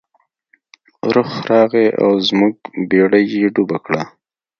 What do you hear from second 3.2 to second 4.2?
یې ډوبه کړه.